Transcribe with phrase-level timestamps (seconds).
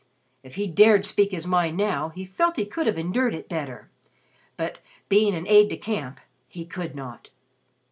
[0.41, 3.87] If he dared speak his mind now, he felt he could have endured it better.
[4.57, 7.29] But being an aide de camp he could not.